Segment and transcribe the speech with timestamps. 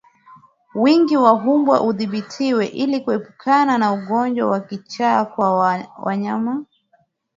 [0.81, 5.49] Wingi wa mbwa udhibitiwe ili kuepukana na ugonjwa wa kichaa kwa
[6.03, 6.65] wanyama